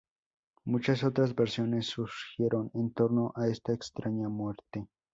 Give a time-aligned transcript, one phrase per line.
[0.65, 4.87] Muchas otras versiones surgieron en torno a esta extraña muerte.